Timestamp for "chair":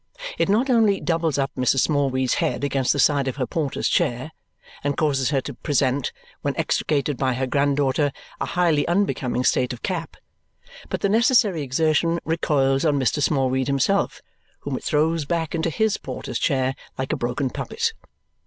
3.87-4.31, 16.39-16.73